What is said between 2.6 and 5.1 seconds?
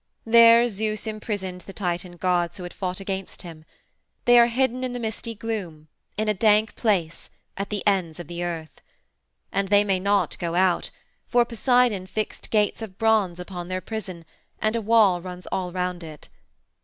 had fought against him; they are hidden in the